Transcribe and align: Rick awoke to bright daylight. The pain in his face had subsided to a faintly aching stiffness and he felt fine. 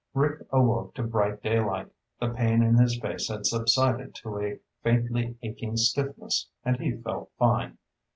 Rick 0.15 0.47
awoke 0.49 0.95
to 0.95 1.03
bright 1.03 1.43
daylight. 1.43 1.91
The 2.19 2.29
pain 2.29 2.63
in 2.63 2.73
his 2.73 2.99
face 2.99 3.29
had 3.29 3.45
subsided 3.45 4.15
to 4.15 4.39
a 4.39 4.57
faintly 4.81 5.37
aching 5.43 5.77
stiffness 5.77 6.47
and 6.65 6.77
he 6.79 6.93
felt 6.97 7.29
fine. 7.37 7.77